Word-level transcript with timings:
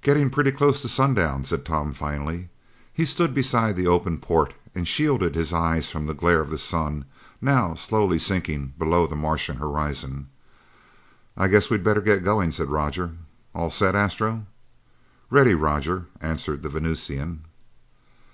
"Getting 0.00 0.30
pretty 0.30 0.50
close 0.50 0.80
to 0.80 0.88
sundown," 0.88 1.44
said 1.44 1.66
Tom 1.66 1.92
finally. 1.92 2.48
He 2.90 3.04
stood 3.04 3.34
beside 3.34 3.76
the 3.76 3.86
open 3.86 4.16
port 4.16 4.54
and 4.74 4.88
shielded 4.88 5.34
his 5.34 5.52
eyes 5.52 5.90
from 5.90 6.06
the 6.06 6.14
glare 6.14 6.40
of 6.40 6.48
the 6.48 6.56
sun, 6.56 7.04
now 7.42 7.74
slowly 7.74 8.18
sinking 8.18 8.72
below 8.78 9.06
the 9.06 9.14
Martian 9.14 9.58
horizon. 9.58 10.28
"I 11.36 11.48
guess 11.48 11.68
we'd 11.68 11.84
better 11.84 12.00
get 12.00 12.24
going," 12.24 12.50
said 12.50 12.70
Roger. 12.70 13.16
"All 13.54 13.68
set, 13.68 13.94
Astro?" 13.94 14.46
"Ready, 15.28 15.52
Roger," 15.52 16.06
answered 16.22 16.62
the 16.62 16.70
Venusian. 16.70 17.44